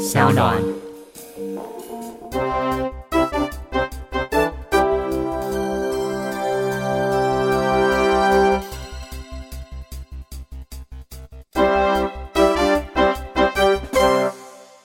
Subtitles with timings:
[0.00, 0.56] 小暖。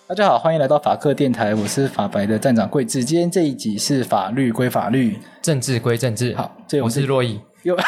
[0.07, 3.05] 大家好，欢迎来到法克电台，我是法白的站长桂智。
[3.05, 6.35] 今天这一集是法律归法律，政治归政治。
[6.35, 7.39] 好，这我，我是洛伊。
[7.63, 7.73] 又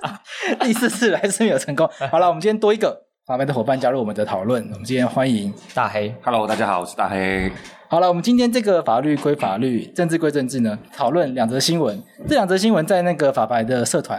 [0.64, 1.88] 第四次还是没有成功。
[2.10, 4.60] 好了，我们今天多一个法白的伙伴加入我们的讨论。
[4.72, 6.12] 我们今天欢迎大黑。
[6.20, 7.48] Hello，大家好，我是大黑。
[7.86, 12.02] 好了，我们今天这个法律归法律，政治归政治呢，讨论两则新闻。
[12.26, 14.18] 这两则新闻在那个法白的社团。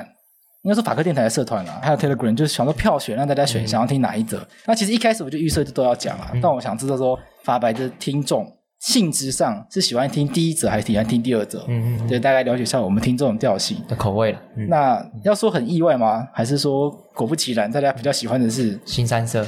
[0.62, 4.38] 应该说法科电台的社团啦，还有 Telegram，就是想说票选让大家选，想要听哪一则。
[4.38, 8.50] 嗯、那其实一开始我就预设就都要讲了，嗯、但我想知道说法白的听众
[8.82, 11.64] 性质上是喜欢听第一则还是喜欢听第二则？
[11.68, 14.42] 嗯嗯，对大概了解一下我们听这种调性的口味了。
[14.58, 16.28] 嗯、那要说很意外吗？
[16.34, 19.46] 还是说果不其然，大家比较喜欢的是新三色？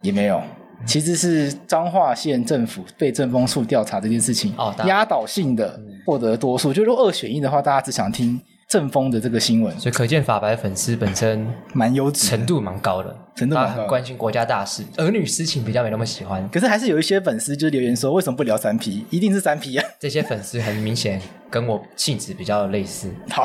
[0.00, 0.42] 也没有，
[0.84, 6.72] 其实是彰化县政府被政风处调查这件事情哦，压倒性的获得多数。
[6.72, 8.40] 就如果二选一的话，大家只想听。
[8.72, 16.48] 政风的这个新闻，所以可见法白粉丝本身蛮优质，程度蛮高的，程度蛮关心国家大事，儿女私情比较没那么喜欢。
[16.48, 19.04] 可是还是有一些粉丝就留言说，为什么不聊三 P？
[19.10, 19.84] 一定是三 P 啊！
[20.00, 21.20] 这些粉丝很明显
[21.50, 23.14] 跟我性质比较类似。
[23.28, 23.44] 好，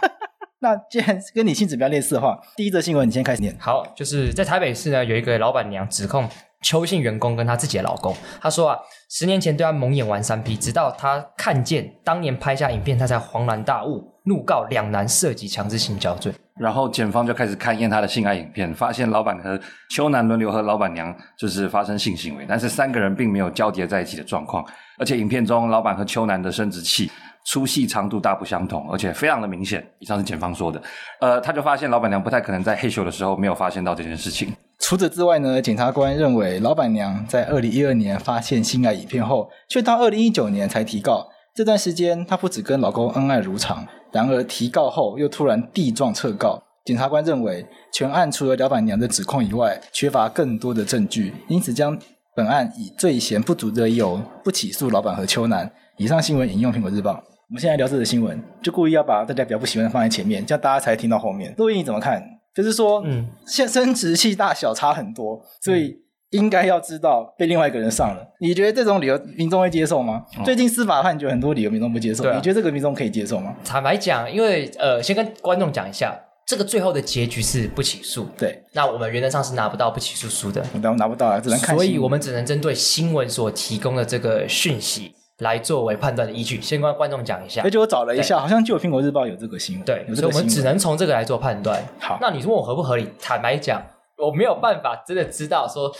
[0.60, 3.54] 那既然跟你性质比较类似的话，第一则新闻你先开始念。
[3.60, 6.26] 好，就是在台北市呢，有一个老板娘指控。
[6.64, 8.78] 邱姓员工跟她自己的老公，她说啊，
[9.10, 16.32] 十年前对她蒙眼玩三 P，直到她看见当年拍下影片，她才恍然大悟，怒告两男涉及强制性交罪。
[16.58, 19.58] 然后检方就开始勘验他的性爱影片，发现老板和
[19.90, 24.64] 邱男轮流和老板娘就是发生性行为，但是三个人并没有交叠在一起的状况，
[24.98, 27.10] 而且影片中老板和邱男的生殖器
[27.46, 29.84] 粗细长度大不相同，而且非常的明显。
[29.98, 30.80] 以上是检方说的，
[31.20, 34.52] 呃，他就发现老板娘不太可能在嘿咻的时候没有发现到这件事情。
[34.78, 41.28] 除此之外呢，检察官认为老板娘在二零一二年发现性爱影片后，却到二零一九年才提告。
[41.54, 46.62] 这段时间，她不止跟老公恩爱如常，然而提告后又突然地状撤告。
[46.84, 51.96] 检察官认为，全案除了老板娘的指控以外，缺乏更多的证据，因此将
[52.34, 55.70] 本案以罪嫌不足的理由不起诉老板和秋楠。
[55.96, 57.12] 以上新闻引用《苹果日报》。
[57.14, 61.54] 我们现在聊这则新闻，就故意要把大家比较不喜欢的放在前面，这样大家才听到后面。
[61.58, 62.22] 陆毅你怎么看？
[62.54, 65.94] 就是说，嗯，现生殖器大小差很多，所以
[66.32, 68.20] 应该要知道被另外一个人上了。
[68.20, 70.24] 嗯、你觉得这种理由民众会接受吗？
[70.36, 73.54] 哦、最近司法判决很多理由民众不接受，啊、你觉得这个民众可以接受吗？
[73.64, 76.14] 坦白讲，因为呃，先跟观众讲一下，
[76.46, 78.26] 这个最后的结局是不起诉。
[78.36, 81.74] 对，那我们原则上是拿不到不起诉书的，我们拿不到啊，只能看。
[81.74, 85.14] 所以我们只能针对新闻所提供的这个讯息。
[85.38, 87.62] 来作为判断的依据，先跟观众讲一下。
[87.64, 89.84] 而且我找了一下，好像就有《苹果日报》有这个新闻。
[89.84, 91.82] 对，所以我们只能从这个来做判断。
[91.98, 93.08] 好，那你说我合不合理？
[93.20, 93.82] 坦白讲，
[94.18, 95.90] 我没有办法真的知道说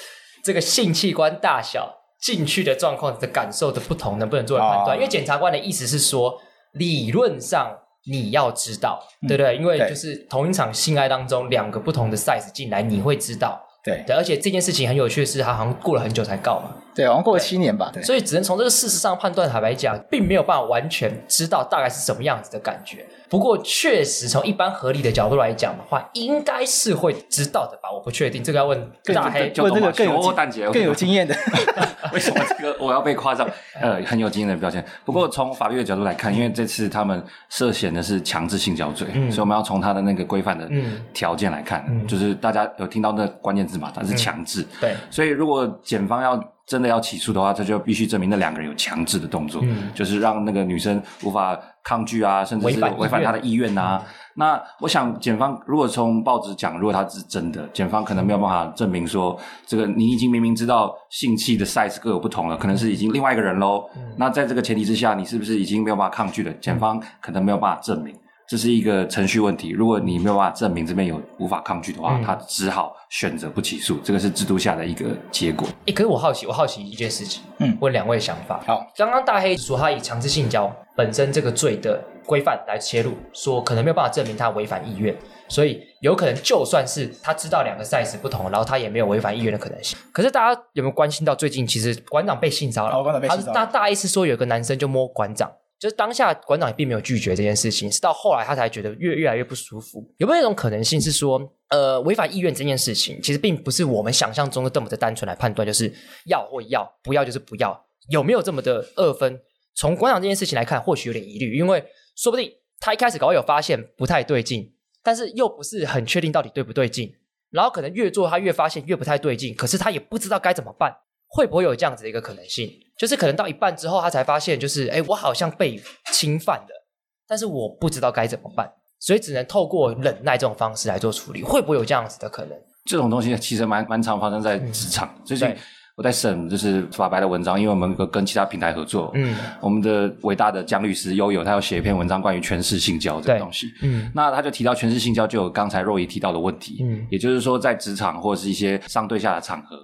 [0.43, 4.91] 这个性器官大小进去的状况的感受的不同能不能作为判断？
[4.91, 6.41] 哦、因为检察官的意思是说，
[6.73, 9.57] 理论上你要知道，嗯、对不对？
[9.57, 13.61] 因为就是同一场性爱当中两个不同的 size 进来，你会知道。
[13.85, 16.75] 对，对，而且这件事情很有趣的是，他好像过了很久才告嘛。
[16.95, 17.91] 对，好像过了七年吧。
[17.93, 23.05] 对，所以只能从这个事实上判断，坦白讲，并没有办法完全知道大概是什么样子的感觉。
[23.29, 27.91] 不过，确实从一般合理的角度来讲的话，应该是会知道的吧？
[27.91, 28.79] 我不确定，这个要问
[29.15, 31.35] 大黑，问这个更有更有经验的。
[32.13, 33.49] 为什么这个我要被夸上？
[33.81, 34.85] 呃，很有经验的表现。
[35.03, 40.69] 不过从法律的角度来看，因为这次他们涉嫌的是强制性交罪，所以我们要从他的那个规范的
[41.15, 43.91] 条件来看，就是大家有听到那关键字嘛？
[43.95, 44.63] 它是强制。
[44.79, 46.39] 对，所以如果检方要。
[46.67, 54.01] 真的要起诉的话，这就必须证明那两个人有强制的动作，嗯、就是让那个女生无法抗拒啊，甚至是违反她的意愿啊。
[54.03, 63.85] 嗯、那我想，检方如果从报纸讲，如果他是真的，检方可能没有办法证明说，这个你已经明明知道性器的 size 各有不同了，可能是已经另外一个人喽。
[63.97, 66.53] 嗯、那在这个前提之下，你是不是已经没有办法抗拒了？
[66.61, 68.15] 检方可能没有办法证明。
[68.53, 73.97] 这是一个程序问题，如果你没有办法证明这边有无法抗拒的话，嗯、他只好选择不起诉。
[74.05, 75.67] 这个是制度下的一个结果。
[75.87, 78.63] 诶，可是我好奇，我好奇一件事情，嗯，问两位想法。
[78.67, 85.17] 好，刚刚大黑说他以强制性交本身这个罪的规范来切入，说可能没有办法证明他违反意愿，
[85.49, 89.99] 所以有可能就算是他知道两个 size 不同，然后他也没有违反意愿的可能性。
[90.13, 93.03] 可是大家有没有关心到最近其实馆长被性骚扰？
[93.03, 93.55] 馆长被性骚扰。
[93.55, 95.51] 他大大意是说有个男生就摸馆长。
[95.83, 100.09] 就是当下馆长也并没有拒绝这件事情，是到后来他才觉得越越来越不舒服。
[100.19, 101.41] 有没有一种可能性是说，
[101.71, 105.93] 呃，违反意愿这件事情其实并不是我们想象中的这么的单纯来判断，就是
[106.27, 109.41] 要或要，不要就是不要，有没有这么的二分？
[109.75, 117.13] 从馆长这件事情来看，或许有点疑虑，因为说不定他一开始搞有发现不太对劲，但是又不是很确定到底对不对劲，
[117.51, 120.95] 然后可能越做他越发现越不太对劲，可是他也不知道该怎么办。
[121.35, 122.71] 会不会有这样子的一个可能性？
[123.03, 125.77] 就是可能到一半之后，他才发现，就是哎，我好像被
[126.13, 126.87] 侵犯了，
[127.27, 128.71] 但是我不知道该怎么办，
[129.01, 131.43] 所以只能透过忍耐这种方式来做处理。
[131.43, 132.57] 会不会有这样子的可能？
[132.85, 135.53] 这种东西其实蛮蛮常发生在职场，最近。
[135.95, 149.77] 我在审就是法白的文章，因为我们跟其他平台合作，嗯，我们的伟大的江律师悠悠，他要写一篇文章关于权势性交这个东西，嗯，那他就提到权势性交就有刚才若仪提到的问题，嗯，也就是说在职场或者是一些上对下的场合。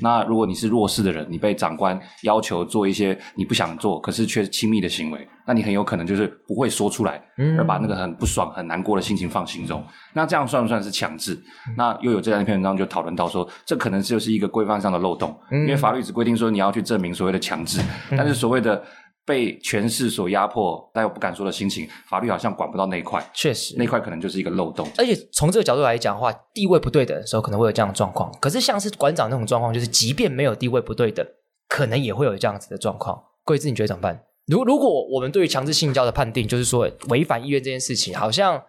[0.00, 7.22] 那如果你是弱势的人，你被长官要求做一些你不想做，可是却亲密的行为，那你很有可能就是不会说出来，
[7.58, 9.84] 而把那个很不爽、很难过的心情放心中。
[10.12, 11.38] 那这样算不算是强制？
[11.76, 17.80] 那又有这样一篇文章就讨论到说，这可能就是一个规范上的漏洞，因为法律只规定说你要去证明所谓的强制，
[18.10, 18.82] 但是所谓的。
[19.26, 23.20] 被权势所压迫，但又不敢说的心情，法律好像管不到那一块。
[23.34, 24.88] 确实，那块可能就是一个漏洞。
[24.96, 28.32] 而且从这个角度来讲的话，地位不对等的时候，可能会有这样的状况。
[28.40, 31.26] 可是像是馆长那种状况，就是即便没有地位不对等，
[31.68, 33.20] 可能也会有这样子的状况。
[33.44, 34.22] 贵智，你觉得怎么办？
[34.46, 38.62] 如如果我们对于强制性交的判定，就是说违反意愿这件事情，好像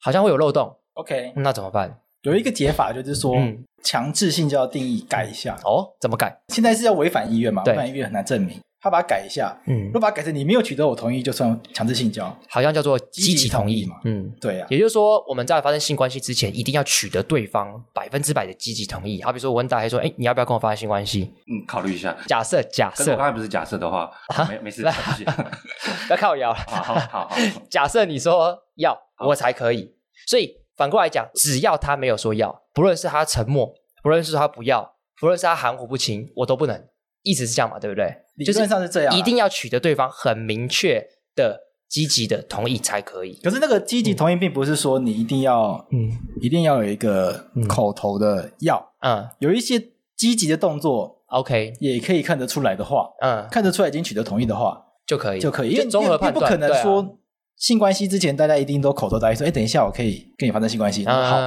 [0.00, 0.76] 好像会有漏洞。
[0.94, 2.00] OK，那怎么办？
[2.22, 5.56] 有一个解法，就是说、嗯、强制性交的定义改一下。
[5.64, 6.36] 哦，怎么改？
[6.48, 7.62] 现在是要违反意愿嘛？
[7.64, 8.60] 违反意愿很难证明。
[8.82, 19.22] 他把它改一下，嗯，如果把它改成你没有取得我同意就算强制性交，好像叫做积极同意嘛，嗯，对啊，也就是说我们在发生性关系之前，一定要取得对方百分之百的积极同意。
[19.22, 21.32] 好比说我问大黑说，哎，你要不要跟我发生性关系？
[21.46, 22.16] 嗯，考虑一下。
[22.26, 24.10] 假设假设，我刚才不是假设的话，
[24.48, 26.52] 没没事， 不要靠腰。
[26.66, 27.36] 好好好好，
[27.70, 29.94] 假设你说要，我才可以。
[30.26, 36.84] 所以反过来讲，只要他没有说要，不论是他沉默，不论是他不要，不论是他含糊不清，我都不能。
[37.22, 38.14] 意思是这样嘛，对不对？
[38.36, 43.38] 理论上是这样，一定要取得对方很明确的积极的同意才可以。
[43.42, 46.10] 可是那个积极同意，并不是说你一定要，嗯，
[46.40, 49.78] 一定要有一个口头的要，嗯，有一些
[50.16, 57.18] 积极的动作，OK，也可以看得出来的话，嗯，看得出来已经取得同意的话，就可以，就可以，因为综合判断，不可能说。
[57.62, 61.38] 性关系之前，大家一定都口头答应说：“哎，等一下，我可以跟你发生性关系。”好，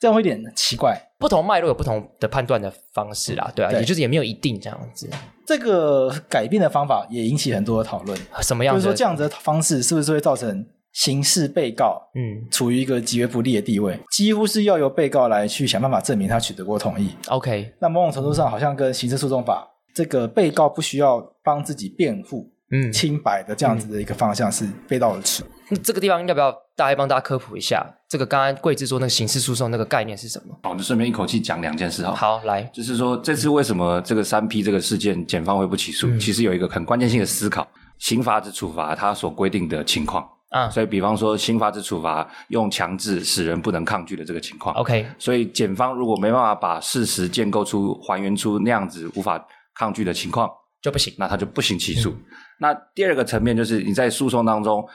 [0.00, 0.98] 这样会有点奇怪。
[1.18, 5.06] 不同脉络有不同的判断的方式啦，对啊，对，也就是也没有一定这样子。
[5.46, 8.18] 这个改变的方法也引起很多的讨论。
[8.40, 8.80] 什么样子？
[8.80, 14.00] 就是说这样子的方式是不是会造成刑事被告嗯处于一个极为不利的地位？
[14.10, 17.10] 几乎是要由被告来去想办法证明他取得过同意。
[17.28, 22.50] OK，那某种程度上好像跟刑事诉讼法这个被告不需要帮自己辩护。
[22.70, 25.42] 嗯，清白的这样子的一个方向是背道而驰。
[25.42, 25.48] 嗯、
[25.82, 27.84] 这个地方要不要大概帮大家科普一下？
[28.08, 30.58] 这个刚刚桂智说那个刑事诉讼那个概念是什么？
[30.62, 32.14] 好，我就顺便一口气讲两件事哈。
[32.14, 36.06] 好，来，就是说这次为什么这个三 P 这个事件检方会不起诉？
[36.08, 37.66] 嗯、其实有一个很关键性的思考，
[37.98, 40.70] 刑罚之处罚它所规定的情况啊。
[40.70, 45.06] 所以比方说刑法之处罚用强制使人不能抗拒的这个情况，OK。
[45.18, 49.44] 所以检方如果没办法把事实建构出还原出那样子无法
[49.74, 50.48] 抗拒的情况。
[50.80, 52.10] 就不行，那他就不行起诉。
[52.10, 52.22] 嗯、
[52.60, 54.88] 那第二个层面就是你在诉讼当中，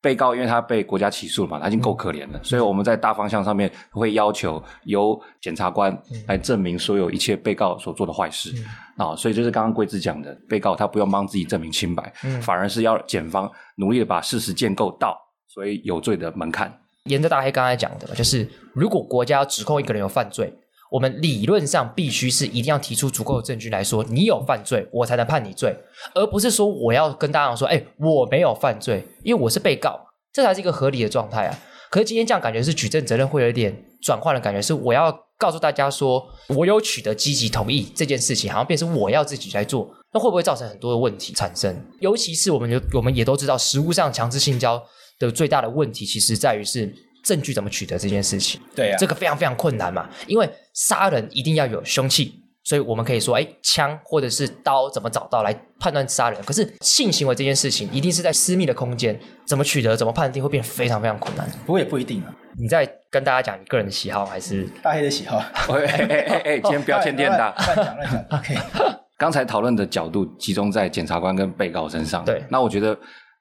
[0.00, 8.50] 被告因为他被国家起诉了嘛，他已经够可怜了，嗯、所以我们在大方向上面会要求由检察官来证明所有一切被告所做的坏事。
[8.96, 16.72] 啊、嗯，所以就是刚刚贵子讲的，被告他不用帮自己证明清白，嗯、反而是要检方努力的把事实建构到所以有罪的门槛。
[17.04, 20.52] 沿着大黑刚才讲的，就是如果国家要指控一个人有犯罪。
[20.90, 25.74] 我们理论上必须是一定要提出足够的证据来说你有犯罪，我才能判你罪，
[26.14, 29.98] 而不是说我要跟大家说，哎，我没有犯罪，因为我是被告，
[30.32, 31.58] 这才是一个合理的状态啊。
[31.90, 41.74] 可是今天这样感觉是举证责任会有一点转换的感觉，是我要告诉大家说我有取得积极同意这件事情，好像变成我要自己来做，那会不会造成很多的问题产生？
[42.00, 44.82] 尤其是我们我们也都知道，实物上强制性交
[45.20, 46.92] 的最大的问题，其实在于是。
[47.22, 48.58] 证据怎么取得这件事情？
[48.74, 50.50] 对、啊，这个非常非常困难嘛，因为
[50.88, 56.42] 杀人一定要有凶器，所以我们可以说，哎，枪或者是刀怎么找到来判断杀人？
[56.42, 61.46] 可是性行为这件事情一定是在私密的空间，怎么取得、怎么判定会变得非常非常困难。
[61.66, 62.34] 不过也不一定啊。
[62.58, 65.38] 你在跟大家讲你个人的喜好还是大黑的喜好？
[65.68, 68.38] 哎哎哎哎， 今天不要天天大，乱讲乱讲。
[68.38, 68.56] OK，
[69.18, 72.24] 刚才讨论的角度集中在检察官跟被告身上。
[72.24, 72.94] 对，那我觉得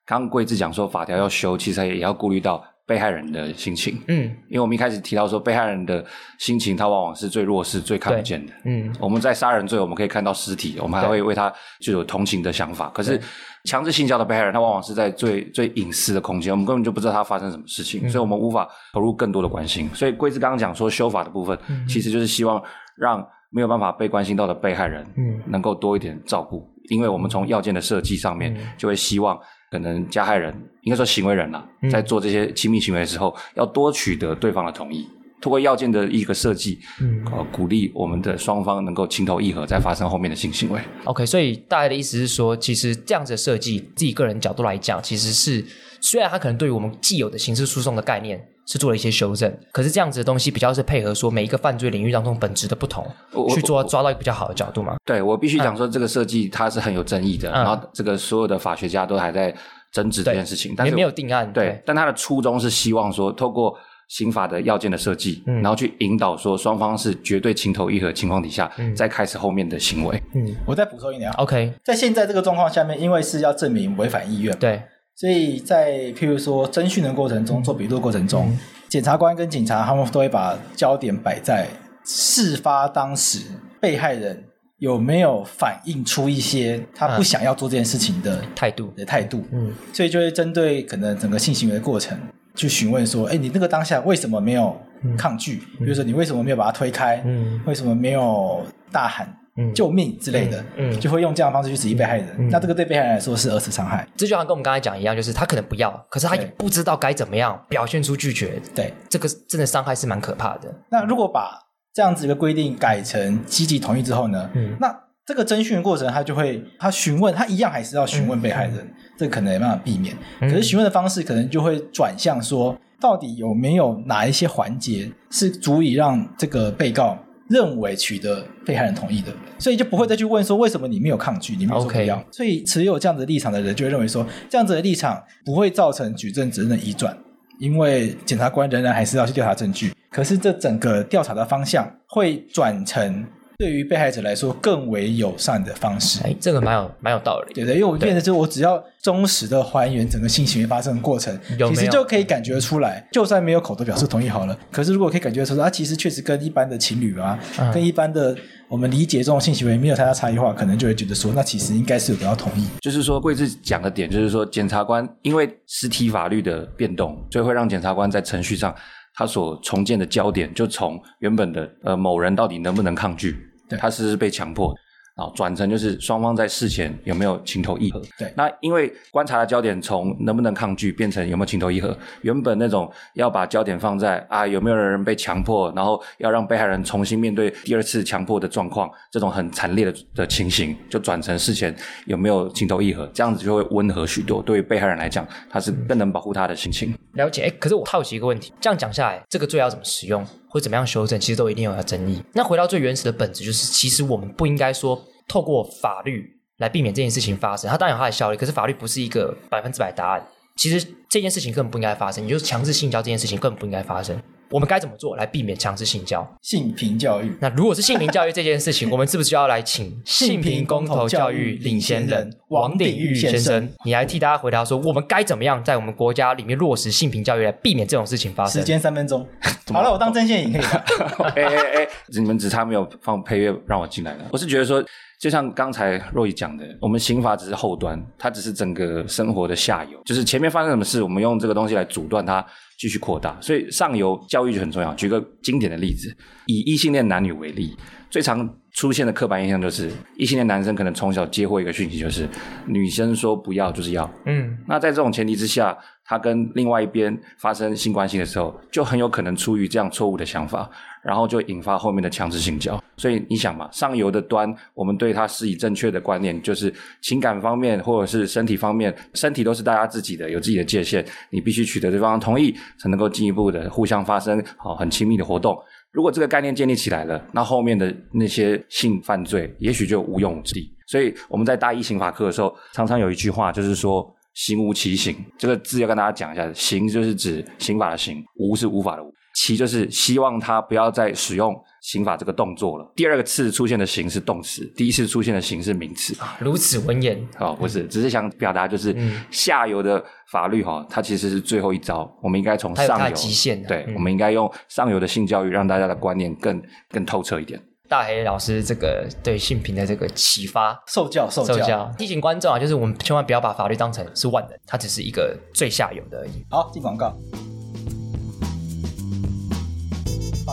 [0.06, 2.62] 刚刚贵智讲说法条要修，其实也要顾虑到。
[2.90, 6.04] 被害人的心情，嗯，因为我们一开始提到说，被害人的
[6.40, 12.90] 心情，他往往是最弱势、最看不见的，嗯，我们在杀人罪，我们可以看到尸体，我们还会为他就有同情的想法。
[12.90, 13.22] 可是
[13.66, 19.88] 强制性交的被害人，他往往是在最最隐私的空间，我们根本就不知道他发生什么事情，所以我们无法投入更多的关心。
[19.94, 21.56] 所以贵智刚刚讲说修法的部分，
[21.88, 22.60] 其实就是希望
[22.98, 29.40] 让没有办法被关心到的被害人，嗯，能够多一点照顾，因为我们从要件的设计上面就会希望。
[29.70, 35.08] 可能加害人应该说行为人啦，在做这些亲密行为的时候，要多取得对方的同意。
[35.42, 40.82] 通过要件的一个设计，嗯，呃，鼓励我们的双方能够情投意合，再发生后面的性行为。
[41.06, 45.64] OK，所以大概的意思是说，其实这样子的设计，自己个人角度来讲，其实是
[46.02, 53.06] 虽然它可能对于我们既有的刑事诉讼的概念是做了一些修正，可是这样子的东西比较是配合说每一个犯罪领域当中本质的不同，
[53.54, 54.96] 去做抓到一个比较好的角度嘛。
[55.06, 59.56] 对，我必须讲说，这个设计它是很有争议的，嗯、然后这个所有的法学家都还在。
[59.92, 61.52] 争执这件事情，但是也没有定案。
[61.52, 63.76] 对，对，但他的初衷是希望说，透过
[64.08, 70.22] 刑法的要件的设计，嗯，然后去引导说双方是绝对情投意合的情况底下，嗯，再开始后面的行为。
[70.36, 74.80] 嗯，我再补充一点啊，OK，在现在这个状况下面，因为是要证明违反意愿，对，
[75.20, 81.68] 所以在譬如说侦讯的过程中，做笔录过程中，嗯，检察官跟警察他们都会把焦点摆在
[82.06, 83.40] 事发当时
[83.82, 84.46] 被害人。
[84.78, 89.44] 有没有反映出一些他不想要做这件事情的态度的态度？
[89.52, 92.18] 嗯，所以就会针对可能整个性行为的过程
[92.56, 94.74] 去询问说：“哎，你那个当下为什么没有
[95.18, 95.58] 抗拒？
[95.80, 97.22] 比如说你为什么没有把他推开？
[97.26, 99.28] 嗯，为什么没有大喊
[99.74, 100.64] 救命之类的？
[100.78, 102.50] 嗯，就会用这样的方式去质疑被害人。
[102.50, 104.08] 那这个对被害人来说是二次伤害。
[104.16, 108.62] 这就像跟我们刚才讲一样，就是他可能不要，可是他也不知道该怎么样表现出拒绝。
[108.76, 110.74] 对，这个真的伤害是蛮可怕的。
[110.90, 111.60] 那如果把
[111.94, 114.50] 这样子一个规定改成积极同意之后呢？
[114.54, 120.16] 嗯，那这个征询的过程，他就会他询问，他一样还是要询问被害人，嗯、这可能没办法避免。
[120.40, 127.18] 可是询问的方式可能就会转向说，到底有没有哪一些环节是足以让这个被告
[127.50, 132.16] 认为取得被害人同意的，所以就不会再去问说，为什么你没有抗拒，你没有说不要。
[132.18, 132.24] Okay.
[132.32, 137.18] 所以持有这样子的立场的人就会认为说，这样子的立场不会造成举证责任的移转，
[137.60, 139.94] 因为检察官仍然还是要去调查证据。
[140.10, 143.26] 可是这整个调查的方向会转成。
[143.60, 158.34] 对于被害者来说更为友善的方式，哎，这个蛮有蛮有道理，对对，因为我变成是我只要忠实的还原整个性行为发生的过程，有有其实就可以感觉出来，就算没有口头表示同意好了，可是如果可以感觉出来，啊，其实确实跟一般的情侣啊，嗯、跟一般的
[158.70, 162.66] 我们理解这种性行为没有太大差异化，可能就会觉得说，那其实应该是有得到同意。
[162.80, 168.74] 就是说，贵志讲的点，就是说，检察官因为实体法律的变动，所以会让检察官在程序上
[169.16, 173.36] 他所重建的焦点，就从原本的呃某人到底能不能抗拒。
[173.78, 174.74] 他是被强迫，
[175.16, 178.02] 然后转成就是双方在事前有没有情投意合。
[178.18, 194.42] 对，那因为观察的焦点从能不能抗拒变成有没有情投意合，原本那种要把焦点放在啊有没有人被强迫，然后要让被害人重新面对第二次强迫的状况，这种很惨烈的的情形，就转成事前有没有情投意合，这样子就会温和许多。
[194.42, 196.96] 对于被害人来讲，他是更能保护他的心情。
[197.14, 200.26] 了解，诶，可是我好奇一个问题，这样讲下来，这个罪要怎么使用？
[200.50, 202.22] 会怎么样修正，其实都一定有它争议。
[202.34, 206.28] 那回到最原始的本质，就是其实我们不应该说透过法律
[206.58, 207.70] 来避免这件事情发生。
[207.70, 210.28] 它当然有它的效力，可是法律不是一个百分之百答案。
[210.58, 214.22] 其实这件事情根本不应该发生，也就是强制性交这件事情根本不应该发生。
[214.52, 216.28] 我们该怎么做来避免强制性交？
[216.42, 217.36] 性平教育。
[217.40, 228.62] 那如果是性平教育这件事情， 我们是不是就要来请性平公投教育领先人王鼎玉先生，你来替大家回答说，我们该怎么样在我们国家里面落实性平教育，来避免这种事情发生？
[228.62, 229.26] 时间三分钟。
[229.72, 230.68] 好了，我当针线也可以。
[231.36, 234.26] 哎哎哎，你们只差没有放配乐让我进来了。
[234.32, 234.84] 我是觉得说，
[235.20, 242.46] 就像刚才若雨讲的，我们刑法只是后端，它只是整个生活的下游，就是前面发生什么事，我们用这个东西来阻断它。
[242.80, 244.94] 继续扩大，所以上游教育就很重要。
[244.94, 247.76] 举个经典的例子，以异性恋男女为例，
[248.10, 252.26] 最常出现的刻板印象就是异性恋男生可能从小接获一个讯息，就是
[252.66, 254.10] 女生说不要就是要。
[254.28, 260.70] 嗯，那在这种前提之下，他跟另外一边发生性关系的时候，就很有可能出于这样错误的想法。
[261.04, 275.58] 然后就引发后面的强制性交，所以你想嘛，上游的端，我们对他施以正确的观念，就是情感方面或者是身体方面，身体都是大家自己的，有自己的界限，你必须取得对方的同意，才能够进一步的互相发生好很亲密的活动。
[275.92, 280.72] 如果这个概念建立起来了，那后面的那些性犯罪，也许就无用武之地。
[280.86, 289.12] 所以我们在大一刑法课的时候，常常有一句话，就是说“刑无其刑”，这个字要跟大家讲一下，“刑”就是指刑法的“刑”，“无”是无法的“无”。
[289.42, 292.92] 其就是希望他不要再使用刑法这个动作了。
[292.94, 296.14] 第二个次出现的刑是动词，第一次出现的刑是名词。
[296.20, 298.94] 啊，如此文言哦，不是，只是想表达就是
[299.32, 302.14] 下游的法律哈，它其实是最后一招。
[302.22, 307.58] 我们应该从上游极限，对，我们应该用上游的性教育，让大家的观念更更透彻一点。
[307.88, 311.90] 大黑老师这个对性平的这个启发，受教受教。
[311.98, 316.46] 提醒观众啊，就是我们千万不要把法律当成是万能，它只是一个最下游的而已。
[316.50, 317.16] 好，进广告。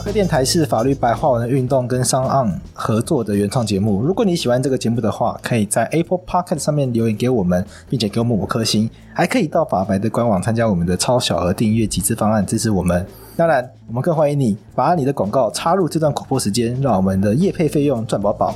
[0.06, 4.00] 克电台是法律白话文的运动跟商案合作的原创节目。
[4.00, 13.04] 如果你喜欢这个节目的话，可以在 Apple Podcast 上面留言给我们，并且给我们五颗星，还可以到法白的官网参加我们的超小额订阅集资方案，支持我们。
[13.36, 18.54] 当然，我们更欢迎你把你的广告插入这段广播时间，让我们的业配费用赚饱饱。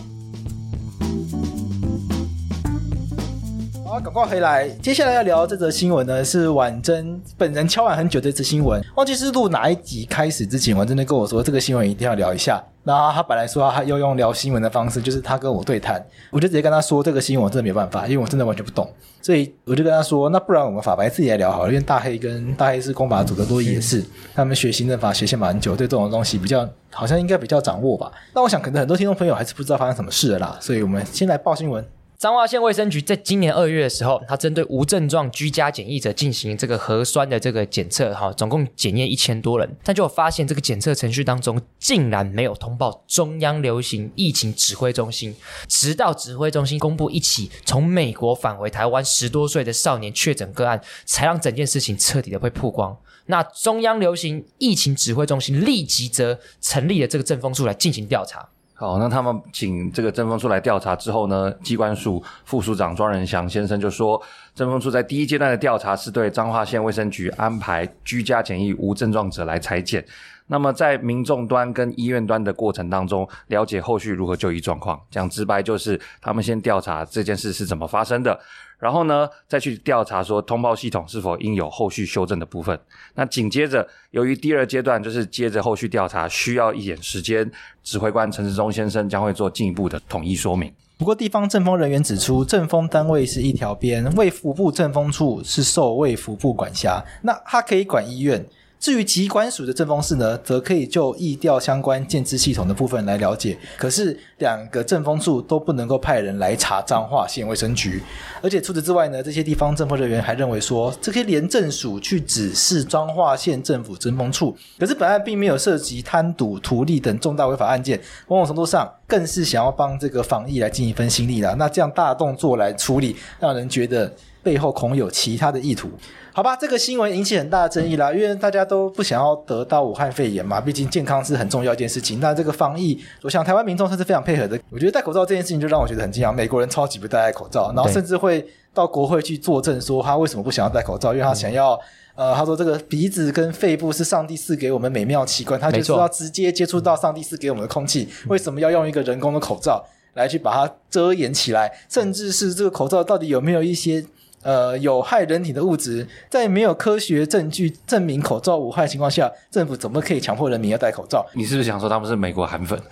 [3.91, 8.81] 好，赶快回来，接下来要聊这则新闻呢，是婉珍本人敲完很久的一则新闻。
[8.95, 12.63] 忘记是录哪一集开始之前，婉珍跟我说这个新闻一定要聊一下。
[12.85, 18.89] 那他本来说他要用聊新闻的方式，就是他跟我对谈，我就直接跟他说这个新闻我真的没办法，因为我真的完全不懂。
[19.21, 24.05] 所以我就跟他说，那不然我们法白自己来聊好了，因为大黑跟大黑是公法组的多益也是，
[24.37, 28.13] 他们学行政法学线蛮久，对这种东西比较好像应该比较掌握吧。
[28.33, 31.85] 那我想可能很多听众朋友还是不知道发生什么事了啦，所以我们先来报新闻。
[32.21, 45.35] 彰化县卫生局在今年二月的时候，他针对无症状居家检疫者进行这个核酸的这个检测，哈，总共检验一千多人，但就发现这个检测程序当中竟然没有通报中央流行疫情指挥中心，
[45.67, 52.95] 直到指挥中心公布一起从美国返回台湾十多岁的少年确诊个案，才让整件事情彻底的被曝光。
[53.29, 58.51] 那中央流行疫情指挥中心立即则成立了这个政风处来进行调查。
[58.81, 64.19] 好，那他们请这个侦风处来调查之后呢，机关署副署长庄仁祥先生就说，
[64.57, 70.03] 侦风处在第一阶段的调查是对彰化县卫生局安排居家检疫无症状者来采检，
[70.51, 75.01] 那么在民众端跟医院端的过程当中，了解后续如何就医状况。
[75.09, 78.37] 讲直白就是，他们先调查这件事是怎么发生的。
[78.77, 82.77] 然后呢，再去调查说通报系统是否应有后续修正的部分。
[83.15, 87.49] 那紧接着，由于第二阶段就是接着后续调查需要一点时间，
[87.85, 90.73] 指挥官陈时中先生将会做进一步的统一说明。
[90.99, 98.45] 不过，地方政风人员指出，政风单位是一条边，卫福部政风处是受卫福部管辖，那他可以管医院。
[98.81, 103.55] 至于疾管署的政风室呢，则可以就疫调相关建制系统的部分来了解。
[103.77, 108.03] 可是两个政风处都不能够派人来查彰化县卫生局，
[108.41, 121.55] 而且除此之外呢，这些地方政府人员还认为说，这些廉政署去指示彰化县政府政风处，可是本案并没有涉及贪渎、图利等重大违法案件，某种程度上更是想要帮这个防疫来尽一份心力了。
[121.57, 124.11] 那这样大动作来处理，让人觉得
[124.43, 125.91] 背后恐有其他的意图。
[126.33, 132.21] 好吧，这个新闻引起很大的争议啦，因为大家都不想要得到武汉肺炎嘛，毕竟健康是很重要一件事情。
[132.21, 134.59] 那这个防疫，我想台湾民众他是非常配合的。
[134.71, 141.79] 我觉得戴口罩这件事情就让我觉得很惊讶，美国人超级不戴口罩，然后甚至会到国会去作证说他为什么不想要戴口罩，因为他想要，
[142.15, 151.73] 呃，他说这个鼻子跟肺部是上帝赐给我们美妙器官，他就是要直接接触到上帝赐给我们的空气，为什么要用一个人工的口罩来去把它遮掩起来？
[151.89, 154.07] 甚至是这个口罩到底有没有一些？
[154.43, 161.27] 呃，有害人体的物质，在没有科学证据证明口罩无害的情况下，政府怎么可以强迫人民要戴口罩？
[161.35, 162.81] 你是不是想说他们是美国韩粉？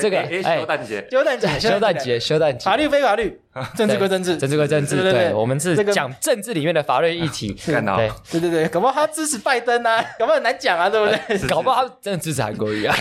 [0.00, 3.40] 这个哎，休诞节，休诞节， 休诞节， 休诞节，法律非法律，
[3.76, 5.02] 政治归政治，政治归政治。
[5.02, 7.52] 对，对我们是讲政治里面的法律议题。
[7.66, 7.96] 看到，
[8.30, 11.48] 对对对，搞不好他支持拜登啊，搞不好很难讲啊，对不对？
[11.48, 12.96] 搞不好他真的支持韩国瑜啊。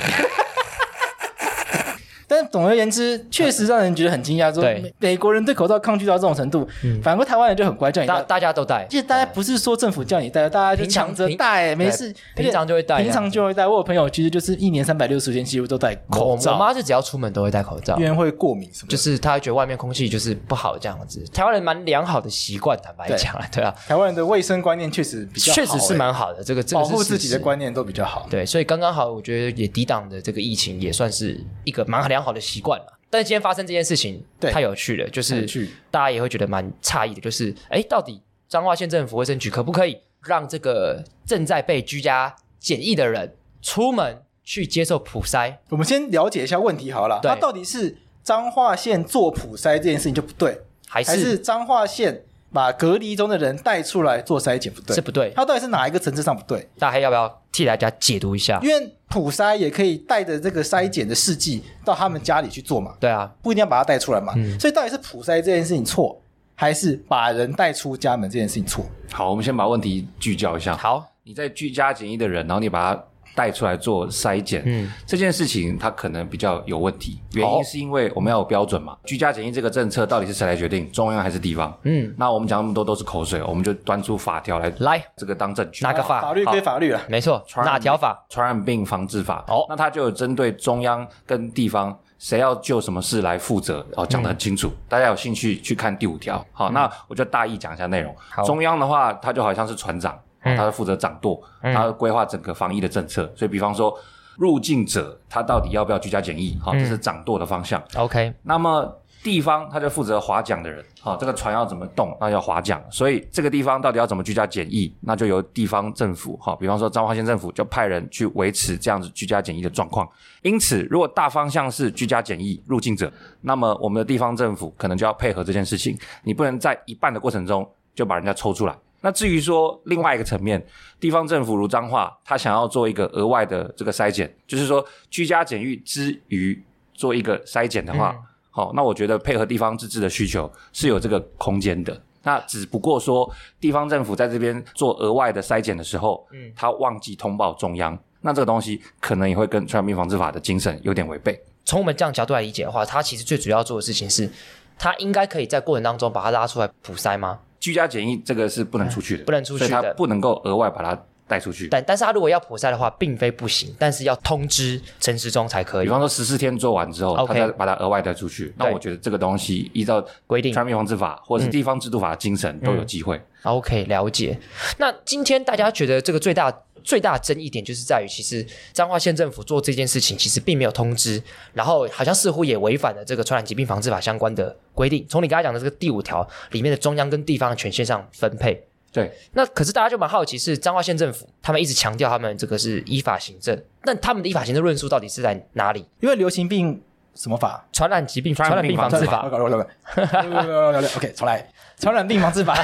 [2.28, 6.68] 但总而言之，确实让人觉得很惊讶，说美美国人对口罩抗拒到这种程度，
[7.02, 8.86] 反过台湾人就很乖，叫你戴，大家都戴。
[8.90, 13.66] 其实大家不是说政府叫你戴，大家就抢着戴，没事，平常就会戴，平常就会戴。
[13.66, 16.54] 我有朋友其实就是一年三百六十天几乎都戴口罩。
[16.54, 21.24] 我妈就只要出门都会戴口罩，因为会过敏什么，就是她觉得外面空气就是不好这样子。
[21.34, 23.64] 台湾人蛮良好的习惯，坦白讲，对。
[23.64, 28.28] 啊，台湾人的卫生观念确实比较确实是蛮好的，这个保护自己的观念都比较好。
[28.30, 32.94] 对，所以刚刚好，我觉得也抵挡的这个疫情也算是一个蛮良好的习惯嘛。
[33.10, 35.48] 但是今天发生这件事情，太有趣了，就是
[35.90, 45.56] 大家也会觉得蛮诧异的，就是哎，到底彰化县政府卫生局可不可以 让这个正在被居家检疫的人出门去接受普筛？
[45.70, 52.26] 我们先了解一下问题好了，他到底是彰化县做普筛这件事情就不对，还是彰化县
[52.58, 54.96] 把隔离中的人带出来做筛检不对？
[54.96, 56.68] 是不对，它到底是哪一个层次上不对？
[56.80, 58.60] 大黑要不要替大家解读一下？
[58.64, 62.96] 因为普筛也可以带着这个筛检的试剂到他们家里去做嘛？
[63.00, 64.34] 对啊，不一定要把它带出来嘛。
[64.36, 66.20] 嗯、所以到底是普筛这件事情错，
[66.56, 68.84] 还是把人带出家门这件事情错？
[69.12, 70.76] 好，我们先把问题聚焦一下。
[70.76, 73.04] 好，你在居家检疫的人，然后你把他。
[73.38, 78.94] 带出来做筛检，嗯，这件事情它可能比较有问题，原因是因为我们要有标准嘛。
[78.94, 80.92] 哦、居家检疫这个政策到底是谁来决定？
[80.92, 81.72] 中央还是地方？
[81.84, 85.86] 嗯，那我们讲那么多都是口水，我们就端出法条来，来这个当证据。
[85.86, 86.20] 哪个法？
[86.20, 87.46] 法律归法律啊，没错。
[87.58, 88.26] 哪条法？
[88.28, 89.46] 传染病防治法。
[89.50, 94.70] 哦，那它就有针对中央跟地方谁要就什么事来负责，哦，讲得很清楚。
[94.70, 96.44] 嗯、大家有兴趣去看第五条。
[96.52, 98.16] 好，嗯、那我就大意讲一下内容。
[98.44, 100.18] 中央的话，它就好像是船长。
[100.48, 103.32] 嗯、他是负责掌舵，嗯、他规划整个防疫的政策。
[103.36, 103.94] 所以，比方说
[104.38, 107.82] 入境者他到底要不要居家检疫，好、嗯，这是掌舵的方向。
[107.96, 109.02] OK，那么。
[109.24, 120.08] 地方他就负责划桨的人，好、哦，这个船要怎么动，那要划桨，所以这个地方到底要怎么居家检疫，那就由地方政府，好、哦，比方说彰化县政府就派人去维持这样子居家检疫的状况。
[120.44, 128.78] 因此，如果大方向是居家检疫入境者，那么我们的地方政府可能就要配合这件事情，你不能在一半的过程中就把人家抽出来。
[129.02, 130.66] 那至于说另外一个层面，
[131.00, 138.16] 地方政府如彰化，他想要做一个额外的这个筛检，就是说居家检疫之余做一个筛检的话。
[138.18, 141.96] 嗯好，那我觉得配合地方自治的需求是有这个空间的。
[142.24, 151.40] 那只不过说，地方政府在这边做额外的筛检的时候，嗯，他忘记通报中央，那这个东西可能也会跟传染病防治法的精神有点违背。
[151.66, 154.28] 从我们这样角度来理解的话，他其实最主要做的事情是，
[154.76, 157.38] 他应该可以在过程当中把它拉出来普筛吗？
[157.60, 161.04] 居家检疫这个是不能出去的，嗯、不能出去的，所以他不能够额外把它。
[161.28, 165.86] 带出去，但但是他如果要普筛的话，并非不行，但是要通知陈时中才可以。
[165.86, 167.28] 比方说十四天做完之后，Okay.
[167.28, 168.54] 他再把它额外带出去。
[168.58, 173.22] 那我觉得这个东西依照规定，传染病防治法或者是地方制度法的精神都有机会。
[173.44, 174.40] OK，了解。
[174.78, 176.52] 那今天大家觉得这个最大
[176.84, 181.22] 最大的争议点就是在于，其实彰化县政府做这件事情其实并没有通知，
[181.54, 185.06] 然后好像似乎也违反了这个传染疾病防治法相关的规定。
[185.10, 188.67] 从你刚才讲的这个第五条里面的中央跟地方的权限上分配。
[188.92, 195.86] 对，那可是大家就蛮好奇，是彰化县政府他们一直强调他们这个是依法行政，那他们的依法行政论述到底是在哪里？
[196.00, 196.82] 因为流行病
[197.14, 197.64] 什么法？
[197.72, 199.28] 传染疾病传染病防治法。
[199.28, 201.48] OK，重来，
[201.78, 202.56] 传染病防治法。